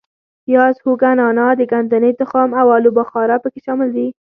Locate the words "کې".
3.53-3.59